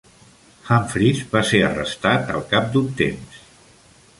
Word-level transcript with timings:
Humphries 0.69 1.19
va 1.35 1.43
ser 1.49 1.61
arrestat 1.67 2.33
al 2.37 2.43
cap 2.55 2.73
d'un 2.77 2.89
temps. 3.03 3.41